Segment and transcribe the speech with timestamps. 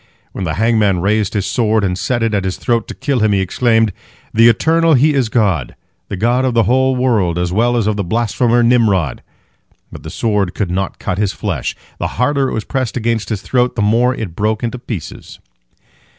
[0.31, 3.33] When the hangman raised his sword and set it at his throat to kill him,
[3.33, 3.93] he exclaimed,
[4.33, 5.75] "The Eternal He is God,
[6.09, 9.21] the God of the whole world as well as of the blasphemer Nimrod."
[9.91, 11.75] But the sword could not cut his flesh.
[11.99, 15.39] The harder it was pressed against his throat, the more it broke into pieces.